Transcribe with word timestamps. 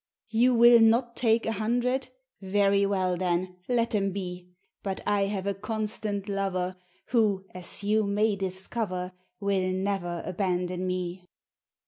"You 0.31 0.55
will 0.55 0.79
not 0.79 1.15
take 1.15 1.45
a 1.45 1.51
hundred, 1.51 2.09
Very 2.41 2.87
well 2.87 3.15
then, 3.15 3.57
let 3.69 3.91
them 3.91 4.11
be! 4.11 4.49
But 4.81 4.99
I 5.05 5.27
have 5.27 5.45
a 5.45 5.53
constant 5.53 6.27
lover 6.27 6.75
Who, 7.09 7.45
as 7.53 7.83
you 7.83 8.03
may 8.03 8.35
discover, 8.35 9.11
Will 9.39 9.71
never 9.71 10.23
abandon 10.25 10.87
me." 10.87 11.29